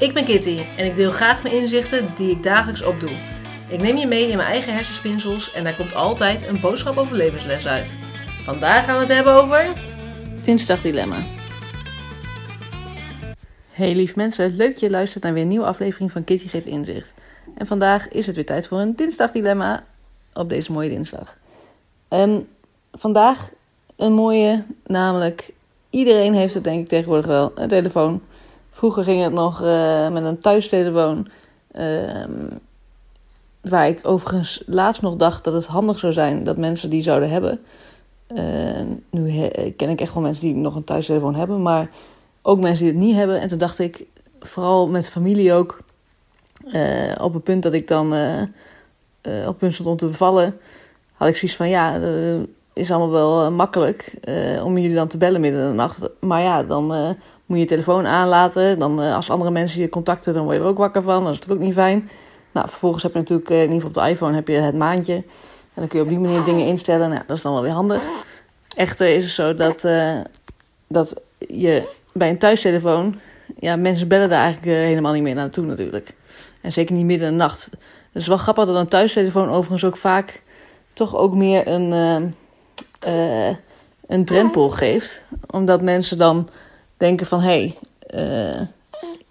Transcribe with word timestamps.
Ik 0.00 0.14
ben 0.14 0.24
Kitty 0.24 0.58
en 0.76 0.86
ik 0.86 0.96
deel 0.96 1.10
graag 1.10 1.42
mijn 1.42 1.54
inzichten 1.54 2.12
die 2.14 2.30
ik 2.30 2.42
dagelijks 2.42 2.82
opdoe. 2.82 3.10
Ik 3.68 3.82
neem 3.82 3.96
je 3.96 4.06
mee 4.06 4.28
in 4.28 4.36
mijn 4.36 4.48
eigen 4.48 4.74
hersenspinsels 4.74 5.52
en 5.52 5.64
daar 5.64 5.76
komt 5.76 5.94
altijd 5.94 6.46
een 6.46 6.60
boodschap 6.60 6.96
over 6.96 7.16
levensles 7.16 7.66
uit. 7.66 7.96
Vandaag 8.42 8.84
gaan 8.84 8.94
we 8.94 9.00
het 9.00 9.12
hebben 9.12 9.32
over... 9.32 9.72
Dinsdagdilemma. 10.44 11.16
Hey 13.70 13.94
lief 13.94 14.16
mensen, 14.16 14.56
leuk 14.56 14.70
dat 14.70 14.80
je 14.80 14.90
luistert 14.90 15.24
naar 15.24 15.32
weer 15.32 15.42
een 15.42 15.48
nieuwe 15.48 15.66
aflevering 15.66 16.12
van 16.12 16.24
Kitty 16.24 16.48
Geeft 16.48 16.66
Inzicht. 16.66 17.14
En 17.54 17.66
vandaag 17.66 18.08
is 18.08 18.26
het 18.26 18.34
weer 18.34 18.46
tijd 18.46 18.66
voor 18.66 18.78
een 18.78 18.96
dinsdagdilemma 18.96 19.84
op 20.34 20.50
deze 20.50 20.72
mooie 20.72 20.88
dinsdag. 20.88 21.36
Um, 22.08 22.48
vandaag 22.92 23.50
een 23.96 24.12
mooie, 24.12 24.64
namelijk 24.86 25.50
iedereen 25.90 26.34
heeft 26.34 26.54
het 26.54 26.64
denk 26.64 26.80
ik 26.80 26.88
tegenwoordig 26.88 27.26
wel, 27.26 27.52
een 27.54 27.68
telefoon. 27.68 28.22
Vroeger 28.70 29.04
ging 29.04 29.22
het 29.22 29.32
nog 29.32 29.62
uh, 29.62 30.08
met 30.08 30.24
een 30.24 30.38
thuistelefoon. 30.38 31.28
Uh, 31.72 32.24
waar 33.60 33.88
ik 33.88 34.00
overigens 34.02 34.62
laatst 34.66 35.02
nog 35.02 35.16
dacht 35.16 35.44
dat 35.44 35.52
het 35.52 35.66
handig 35.66 35.98
zou 35.98 36.12
zijn 36.12 36.44
dat 36.44 36.56
mensen 36.56 36.90
die 36.90 37.02
zouden 37.02 37.30
hebben. 37.30 37.60
Uh, 38.28 38.80
nu 39.10 39.48
ken 39.76 39.88
ik 39.88 40.00
echt 40.00 40.14
wel 40.14 40.22
mensen 40.22 40.42
die 40.42 40.54
nog 40.54 40.74
een 40.74 40.84
thuistelefoon 40.84 41.34
hebben, 41.34 41.62
maar 41.62 41.90
ook 42.42 42.60
mensen 42.60 42.84
die 42.84 42.94
het 42.94 43.02
niet 43.02 43.14
hebben. 43.14 43.40
En 43.40 43.48
toen 43.48 43.58
dacht 43.58 43.78
ik, 43.78 44.06
vooral 44.40 44.88
met 44.88 45.08
familie 45.08 45.52
ook, 45.52 45.80
op 47.20 47.34
het 47.34 47.44
punt 47.44 47.62
dat 47.62 47.72
ik 47.72 47.88
dan 47.88 48.06
op 49.22 49.46
het 49.46 49.56
punt 49.56 49.74
stond 49.74 49.88
om 49.88 49.96
te 49.96 50.06
bevallen, 50.06 50.56
had 51.12 51.28
ik 51.28 51.36
zoiets 51.36 51.56
van 51.56 51.68
ja 51.68 52.00
is 52.72 52.90
allemaal 52.90 53.10
wel 53.10 53.44
uh, 53.44 53.50
makkelijk 53.50 54.14
uh, 54.24 54.64
om 54.64 54.78
jullie 54.78 54.96
dan 54.96 55.08
te 55.08 55.16
bellen 55.16 55.40
midden 55.40 55.60
in 55.60 55.66
de 55.68 55.74
nacht. 55.74 56.08
Maar 56.20 56.42
ja, 56.42 56.62
dan 56.62 56.94
uh, 56.94 57.08
moet 57.46 57.56
je 57.56 57.58
je 57.58 57.64
telefoon 57.64 58.06
aanlaten. 58.06 58.78
Dan 58.78 58.98
als 58.98 59.30
andere 59.30 59.50
mensen 59.50 59.80
je 59.80 59.88
contacten, 59.88 60.34
dan 60.34 60.44
word 60.44 60.56
je 60.56 60.62
er 60.62 60.68
ook 60.68 60.78
wakker 60.78 61.02
van. 61.02 61.24
Dat 61.24 61.32
is 61.32 61.38
natuurlijk 61.38 61.60
ook 61.60 61.66
niet 61.66 61.76
fijn. 61.76 62.10
Nou, 62.52 62.68
vervolgens 62.68 63.02
heb 63.02 63.12
je 63.12 63.18
natuurlijk, 63.18 63.50
in 63.50 63.56
ieder 63.56 63.74
geval 63.74 63.88
op 63.88 63.94
de 63.94 64.08
iPhone, 64.08 64.34
heb 64.34 64.48
je 64.48 64.54
het 64.54 64.76
maandje. 64.76 65.14
En 65.14 65.24
dan 65.74 65.88
kun 65.88 65.98
je 65.98 66.04
op 66.04 66.10
die 66.10 66.18
manier 66.18 66.44
dingen 66.44 66.66
instellen. 66.66 67.08
Nou, 67.08 67.22
dat 67.26 67.36
is 67.36 67.42
dan 67.42 67.52
wel 67.52 67.62
weer 67.62 67.72
handig. 67.72 68.02
Echter 68.76 69.08
is 69.08 69.24
het 69.24 69.32
zo 69.32 69.54
dat, 69.54 69.88
dat 70.86 71.22
je 71.38 71.96
bij 72.12 72.30
een 72.30 72.38
thuistelefoon... 72.38 73.14
Ja, 73.58 73.76
mensen 73.76 74.08
bellen 74.08 74.28
daar 74.28 74.42
eigenlijk 74.42 74.76
helemaal 74.76 75.12
niet 75.12 75.22
meer 75.22 75.34
naartoe 75.34 75.64
natuurlijk. 75.64 76.14
En 76.60 76.72
zeker 76.72 76.94
niet 76.94 77.04
midden 77.04 77.26
in 77.26 77.32
de 77.32 77.38
nacht. 77.38 77.68
Het 78.12 78.22
is 78.22 78.26
wel 78.26 78.36
grappig 78.36 78.66
dat 78.66 78.76
een 78.76 78.88
thuistelefoon 78.88 79.48
overigens 79.48 79.84
ook 79.84 79.96
vaak 79.96 80.42
toch 80.92 81.16
ook 81.16 81.34
meer 81.34 81.66
een 81.68 82.34
een 84.06 84.24
drempel 84.24 84.70
geeft. 84.70 85.22
Omdat 85.50 85.82
mensen 85.82 86.18
dan 86.18 86.48
denken 86.96 87.26
van 87.26 87.40
hé, 87.40 87.46
hey, 87.46 87.78
uh, 88.54 88.66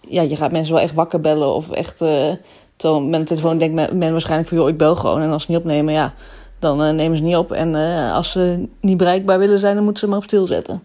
ja, 0.00 0.22
je 0.22 0.36
gaat 0.36 0.52
mensen 0.52 0.74
wel 0.74 0.82
echt 0.82 0.94
wakker 0.94 1.20
bellen 1.20 1.54
of 1.54 1.70
echt. 1.70 2.00
Uh, 2.00 2.32
terwijl 2.76 3.02
met 3.02 3.26
telefoon 3.26 3.58
denkt 3.58 3.92
men, 3.92 4.10
waarschijnlijk 4.10 4.48
van 4.48 4.58
joh, 4.58 4.68
ik 4.68 4.78
bel 4.78 4.96
gewoon. 4.96 5.20
En 5.20 5.30
als 5.30 5.42
ze 5.42 5.50
niet 5.50 5.60
opnemen, 5.60 5.94
ja, 5.94 6.14
dan 6.58 6.96
nemen 6.96 7.16
ze 7.16 7.22
niet 7.22 7.36
op. 7.36 7.52
En 7.52 7.74
als 8.12 8.32
ze 8.32 8.68
niet 8.80 8.96
bereikbaar 8.96 9.38
willen 9.38 9.58
zijn, 9.58 9.74
dan 9.74 9.84
moeten 9.84 10.02
ze 10.02 10.08
maar 10.08 10.18
op 10.18 10.24
stil 10.24 10.46
zetten. 10.46 10.82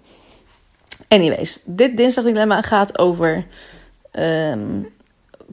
Anyways, 1.08 1.60
dit 1.64 1.98
dinsdagdilemma 1.98 2.62
gaat 2.62 2.98
over. 2.98 3.46
Um, 4.20 4.88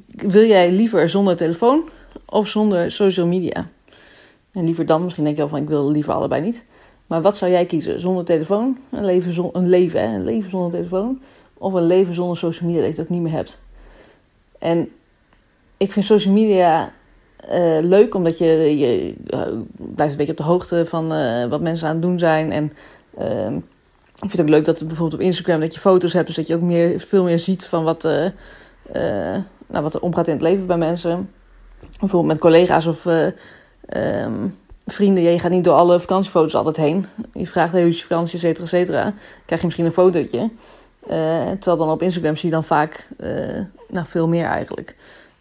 wil 0.07 0.45
jij 0.45 0.73
liever 0.73 1.09
zonder 1.09 1.37
telefoon 1.37 1.89
of 2.27 2.49
zonder 2.49 2.93
social 2.93 3.27
media? 3.27 3.69
En 4.53 4.65
liever 4.65 4.87
dan, 4.87 5.05
misschien 5.05 5.25
denk 5.25 5.37
je 5.37 5.43
wel 5.43 5.51
van 5.51 5.63
ik 5.63 5.69
wil 5.69 5.91
liever 5.91 6.15
allebei 6.15 6.43
niet. 6.43 6.65
Maar 7.11 7.23
wat 7.23 7.37
zou 7.37 7.51
jij 7.51 7.67
kiezen? 7.67 8.01
Zonder 8.01 8.25
telefoon? 8.25 8.79
Een 8.91 9.05
leven, 9.05 9.33
zon, 9.33 9.51
een 9.53 9.69
leven, 9.69 10.01
hè? 10.01 10.15
Een 10.15 10.25
leven 10.25 10.51
zonder 10.51 10.71
telefoon? 10.71 11.21
Of 11.59 11.73
een 11.73 11.87
leven 11.87 12.15
zonder 12.15 12.37
social 12.37 12.69
media 12.69 12.85
dat 12.85 12.95
je 12.95 13.01
het 13.01 13.11
ook 13.11 13.17
niet 13.17 13.25
meer 13.27 13.37
hebt? 13.37 13.61
En 14.59 14.89
ik 15.77 15.93
vind 15.93 16.05
social 16.05 16.35
media 16.35 16.93
uh, 17.53 17.79
leuk 17.81 18.15
omdat 18.15 18.39
je, 18.39 18.79
je 18.79 19.15
uh, 19.27 19.43
blijft 19.77 20.13
een 20.13 20.19
beetje 20.19 20.33
op 20.33 20.39
de 20.39 20.43
hoogte 20.45 20.87
van 20.87 21.13
uh, 21.13 21.45
wat 21.47 21.61
mensen 21.61 21.89
aan 21.89 21.93
het 21.93 22.03
doen 22.03 22.19
zijn. 22.19 22.53
En 22.53 22.73
ehm, 23.19 23.57
ik 24.15 24.19
vind 24.19 24.33
het 24.33 24.41
ook 24.41 24.49
leuk 24.49 24.65
dat 24.65 24.79
bijvoorbeeld 24.79 25.21
op 25.21 25.27
Instagram 25.27 25.61
dat 25.61 25.75
je 25.75 25.81
foto's 25.81 26.13
hebt, 26.13 26.27
dus 26.27 26.37
dat 26.37 26.47
je 26.47 26.55
ook 26.55 26.61
meer, 26.61 27.01
veel 27.01 27.25
meer 27.25 27.39
ziet 27.39 27.67
van 27.67 27.85
wat, 27.85 28.03
nou, 28.03 29.43
wat 29.67 29.95
er 29.95 30.01
omgaat 30.01 30.27
in 30.27 30.33
het 30.33 30.43
leven 30.43 30.67
bij 30.67 30.79
mensen. 30.79 31.31
Bijvoorbeeld 32.01 32.33
met 32.33 32.41
collega's 32.41 32.87
of 32.87 33.07
um, 33.97 34.59
vrienden, 34.87 35.23
je 35.23 35.39
gaat 35.39 35.51
niet 35.51 35.65
door 35.65 35.75
alle 35.75 36.01
vakantiefoto's 36.01 36.55
altijd 36.55 36.77
heen. 36.77 37.07
Je 37.33 37.47
vraagt 37.47 37.73
heel 37.73 37.87
je 37.87 37.95
vakantie, 37.95 38.35
et 38.35 38.41
cetera, 38.41 38.65
et 38.65 38.69
cetera. 38.69 39.15
Krijg 39.45 39.61
je 39.61 39.67
misschien 39.67 39.87
een 39.87 39.93
fotootje. 39.93 40.51
Uh, 41.11 41.51
terwijl 41.59 41.77
dan 41.77 41.91
op 41.91 42.03
Instagram 42.03 42.37
zie 42.37 42.49
je 42.49 42.55
dan 42.55 42.65
vaak 42.65 43.09
uh, 43.19 43.61
nou, 43.89 44.07
veel 44.07 44.29
meer 44.29 44.45
eigenlijk. 44.45 44.89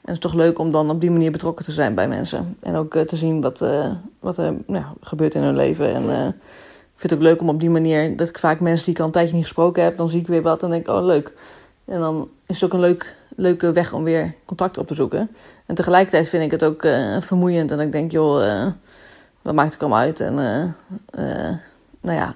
En 0.01 0.15
het 0.15 0.23
is 0.23 0.31
toch 0.31 0.33
leuk 0.33 0.59
om 0.59 0.71
dan 0.71 0.89
op 0.89 1.01
die 1.01 1.11
manier 1.11 1.31
betrokken 1.31 1.65
te 1.65 1.71
zijn 1.71 1.95
bij 1.95 2.07
mensen. 2.07 2.57
En 2.61 2.75
ook 2.75 2.95
uh, 2.95 3.01
te 3.01 3.15
zien 3.15 3.41
wat, 3.41 3.65
wat 4.19 4.37
er 4.37 4.53
nou, 4.65 4.85
gebeurt 5.01 5.35
in 5.35 5.41
hun 5.41 5.55
leven. 5.55 5.93
En 5.93 6.03
ik 6.03 7.05
vind 7.05 7.11
het 7.11 7.13
ook 7.13 7.21
leuk 7.21 7.41
om 7.41 7.49
op 7.49 7.59
die 7.59 7.69
manier, 7.69 8.15
dat 8.17 8.29
ik 8.29 8.39
vaak 8.39 8.59
mensen 8.59 8.85
die 8.85 8.93
ik 8.93 8.99
al 8.99 9.05
een 9.05 9.11
tijdje 9.11 9.33
niet 9.33 9.43
gesproken 9.43 9.83
heb, 9.83 9.97
dan 9.97 10.09
zie 10.09 10.19
ik 10.19 10.27
weer 10.27 10.41
wat 10.41 10.63
en 10.63 10.69
denk 10.69 10.87
ik, 10.87 10.93
oh 10.93 11.05
leuk. 11.05 11.33
En 11.85 11.99
dan 11.99 12.29
is 12.45 12.61
het 12.61 12.63
ook 12.63 12.73
een 12.73 12.85
leuk, 12.85 13.15
leuke 13.35 13.71
weg 13.71 13.93
om 13.93 14.03
weer 14.03 14.35
contact 14.45 14.77
op 14.77 14.87
te 14.87 14.95
zoeken. 14.95 15.29
En 15.65 15.75
tegelijkertijd 15.75 16.29
vind 16.29 16.43
ik 16.43 16.51
het 16.51 16.63
ook 16.63 16.87
vermoeiend. 17.19 17.71
En 17.71 17.79
ik 17.79 17.91
denk, 17.91 18.11
joh 18.11 18.65
dat 19.49 19.57
maakt 19.57 19.73
ook 19.73 19.81
allemaal 19.81 19.99
uit. 19.99 20.19
En 20.19 20.33
uh, 20.39 20.63
uh, 21.23 21.55
nou 22.01 22.17
ja, 22.17 22.33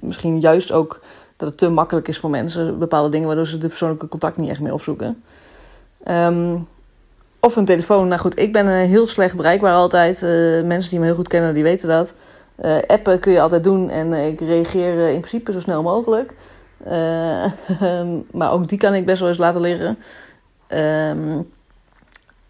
misschien 0.00 0.40
juist 0.40 0.72
ook 0.72 1.00
dat 1.36 1.48
het 1.48 1.58
te 1.58 1.68
makkelijk 1.68 2.08
is 2.08 2.18
voor 2.18 2.30
mensen. 2.30 2.78
Bepaalde 2.78 3.08
dingen 3.08 3.26
waardoor 3.26 3.46
ze 3.46 3.58
de 3.58 3.68
persoonlijke 3.68 4.08
contact 4.08 4.36
niet 4.36 4.50
echt 4.50 4.60
meer 4.60 4.72
opzoeken. 4.72 5.22
Um, 6.08 6.66
of 7.40 7.56
een 7.56 7.64
telefoon. 7.64 8.08
Nou 8.08 8.20
goed, 8.20 8.38
ik 8.38 8.52
ben 8.52 8.66
uh, 8.66 8.72
heel 8.72 9.06
slecht 9.06 9.36
bereikbaar 9.36 9.74
altijd. 9.74 10.20
mensen 10.64 10.90
die 10.90 10.98
me 10.98 11.04
heel 11.04 11.14
goed 11.14 11.28
kennen, 11.28 11.54
die 11.54 11.62
weten 11.62 11.88
dat. 11.88 12.14
appen 12.86 13.18
kun 13.18 13.32
je 13.32 13.40
altijd 13.40 13.64
doen 13.64 13.90
en 13.90 14.12
ik 14.12 14.40
reageer 14.40 15.08
in 15.08 15.20
principe 15.20 15.52
zo 15.52 15.60
snel 15.60 15.82
mogelijk. 15.82 16.34
maar 18.38 18.52
ook 18.52 18.68
die 18.68 18.78
kan 18.78 18.94
ik 18.94 19.06
best 19.06 19.20
wel 19.20 19.28
eens 19.28 19.38
laten 19.38 19.60
liggen. 19.60 19.98
Um, 20.68 21.50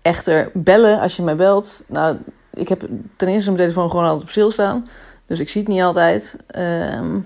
echter, 0.03 0.51
bellen 0.55 1.01
als 1.01 1.17
je 1.17 1.23
mij 1.23 1.37
belt. 1.37 1.85
Nou, 1.89 2.17
ik 2.55 2.69
heb 2.69 2.89
ten 3.17 3.29
eerste 3.29 3.51
mijn 3.51 3.63
telefoon 3.63 3.91
gewoon 3.91 4.05
altijd 4.05 4.23
op 4.23 4.31
stil 4.31 4.51
staan. 4.51 4.87
Dus 5.27 5.41
ik 5.41 5.49
zie 5.49 5.61
het 5.61 5.71
niet 5.71 5.83
altijd. 5.83 6.37
Ehm, 6.47 7.19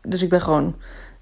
dus 0.00 0.22
ik 0.22 0.28
ben 0.28 0.40
gewoon 0.40 0.74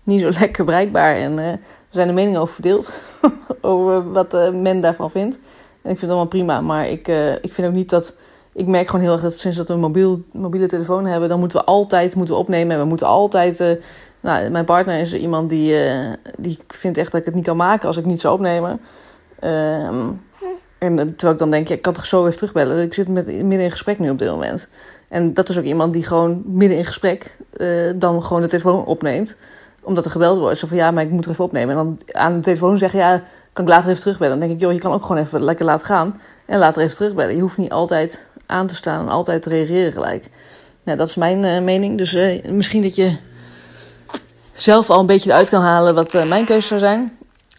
niet 0.03 0.21
zo 0.21 0.31
lekker 0.41 0.65
bereikbaar. 0.65 1.15
En 1.15 1.38
uh, 1.38 1.49
er 1.49 1.59
zijn 1.91 2.06
de 2.06 2.12
meningen 2.12 2.41
over 2.41 2.54
verdeeld. 2.54 3.03
over 3.60 4.12
wat 4.12 4.34
uh, 4.34 4.50
men 4.50 4.81
daarvan 4.81 5.10
vindt. 5.10 5.37
En 5.82 5.91
ik 5.91 5.99
vind 5.99 6.00
het 6.00 6.10
allemaal 6.10 6.26
prima. 6.26 6.60
Maar 6.60 6.88
ik, 6.88 7.09
uh, 7.09 7.32
ik 7.32 7.53
vind 7.53 7.69
ook 7.69 7.75
niet 7.75 7.91
dat. 7.91 8.16
Ik 8.53 8.66
merk 8.66 8.87
gewoon 8.87 9.04
heel 9.04 9.12
erg 9.12 9.22
dat 9.22 9.38
sinds 9.38 9.56
dat 9.56 9.69
we 9.69 9.75
een 9.75 9.81
mobiel, 9.81 10.22
mobiele 10.32 10.66
telefoon 10.66 11.06
hebben, 11.06 11.28
dan 11.28 11.38
moeten 11.38 11.59
we 11.59 11.65
altijd 11.65 12.15
moeten 12.15 12.34
we 12.34 12.41
opnemen. 12.41 12.72
En 12.76 12.82
we 12.82 12.88
moeten 12.88 13.06
altijd. 13.06 13.78
nou, 14.20 14.50
mijn 14.50 14.65
partner 14.65 15.00
is 15.00 15.15
iemand 15.15 15.49
die, 15.49 15.75
die 16.38 16.59
vindt 16.69 16.99
echt 16.99 17.12
dat 17.12 17.20
ik 17.20 17.26
het 17.26 17.34
niet 17.34 17.44
kan 17.44 17.56
maken 17.56 17.87
als 17.87 17.97
ik 17.97 18.04
niet 18.04 18.20
zou 18.20 18.34
opnemen. 18.34 18.81
Ehm, 19.38 20.09
en 20.80 20.96
terwijl 20.96 21.32
ik 21.32 21.38
dan 21.38 21.50
denk, 21.50 21.68
ja, 21.68 21.74
ik 21.74 21.82
kan 21.82 21.92
toch 21.92 22.06
zo 22.06 22.24
even 22.24 22.36
terugbellen. 22.36 22.82
Ik 22.82 22.94
zit 22.94 23.08
met, 23.08 23.26
midden 23.26 23.60
in 23.60 23.70
gesprek 23.70 23.98
nu 23.98 24.10
op 24.10 24.18
dit 24.18 24.30
moment. 24.30 24.68
En 25.08 25.34
dat 25.34 25.48
is 25.48 25.58
ook 25.58 25.64
iemand 25.64 25.92
die 25.92 26.04
gewoon 26.04 26.42
midden 26.46 26.78
in 26.78 26.84
gesprek 26.84 27.36
uh, 27.56 27.92
dan 27.96 28.24
gewoon 28.24 28.42
de 28.42 28.48
telefoon 28.48 28.84
opneemt. 28.84 29.36
Omdat 29.82 30.04
er 30.04 30.10
gebeld 30.10 30.38
wordt. 30.38 30.58
Zo 30.58 30.66
van, 30.66 30.76
ja, 30.76 30.90
maar 30.90 31.02
ik 31.02 31.10
moet 31.10 31.24
er 31.24 31.30
even 31.30 31.44
opnemen. 31.44 31.76
En 31.76 31.84
dan 31.84 31.98
aan 32.12 32.32
de 32.32 32.40
telefoon 32.40 32.78
zeggen, 32.78 32.98
ja, 32.98 33.22
kan 33.52 33.64
ik 33.64 33.70
later 33.70 33.90
even 33.90 34.02
terugbellen. 34.02 34.38
Dan 34.38 34.48
denk 34.48 34.60
ik, 34.60 34.64
joh, 34.64 34.72
je 34.72 34.78
kan 34.78 34.92
ook 34.92 35.04
gewoon 35.04 35.22
even 35.22 35.42
lekker 35.42 35.64
laten 35.64 35.86
gaan. 35.86 36.20
En 36.46 36.58
later 36.58 36.82
even 36.82 36.96
terugbellen. 36.96 37.34
Je 37.34 37.42
hoeft 37.42 37.56
niet 37.56 37.72
altijd 37.72 38.28
aan 38.46 38.66
te 38.66 38.74
staan 38.74 39.00
en 39.00 39.12
altijd 39.12 39.42
te 39.42 39.48
reageren 39.48 39.92
gelijk. 39.92 40.28
Ja, 40.84 40.96
dat 40.96 41.08
is 41.08 41.14
mijn 41.14 41.44
uh, 41.44 41.60
mening. 41.60 41.98
Dus 41.98 42.40
misschien 42.50 42.82
dat 42.82 42.96
je 42.96 43.16
zelf 44.52 44.90
al 44.90 45.00
een 45.00 45.06
beetje 45.06 45.30
eruit 45.30 45.48
kan 45.48 45.62
halen 45.62 45.94
wat 45.94 46.24
mijn 46.26 46.44
keuze 46.44 46.66
zou 46.66 46.80
zijn. 46.80 47.19